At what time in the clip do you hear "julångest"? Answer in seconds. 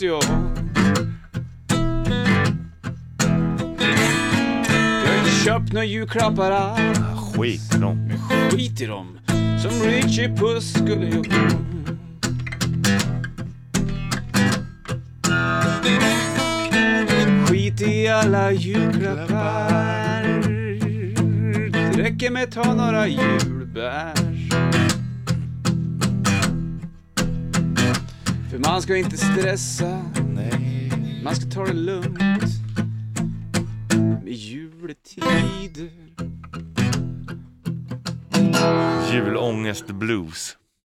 39.12-39.86